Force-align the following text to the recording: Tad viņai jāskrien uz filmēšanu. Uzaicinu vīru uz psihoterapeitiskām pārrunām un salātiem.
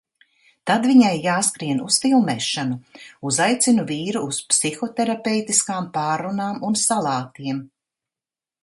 Tad 0.69 0.85
viņai 0.91 1.11
jāskrien 1.25 1.83
uz 1.89 1.97
filmēšanu. 2.05 2.79
Uzaicinu 3.33 3.87
vīru 3.93 4.25
uz 4.31 4.41
psihoterapeitiskām 4.55 5.95
pārrunām 6.01 6.69
un 6.73 6.85
salātiem. 6.89 7.67